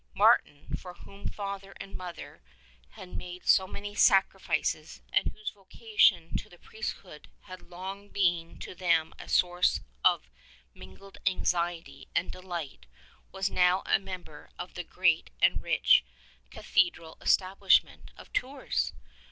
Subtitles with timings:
[0.15, 2.41] Martin, for whom father and mother
[2.93, 8.57] had made so many sacrifices and whose vocation tO' the priest hood had long been
[8.57, 10.27] to them a source of
[10.73, 12.87] mingled anxiety and delight,
[13.31, 16.03] was now a member of the great and rich
[16.49, 18.93] cathe dral establishment of Tours!